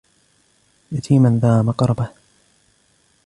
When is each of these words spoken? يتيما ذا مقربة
يتيما 0.91 1.39
ذا 1.41 1.61
مقربة 1.61 2.09